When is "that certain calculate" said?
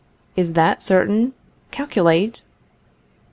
0.53-2.41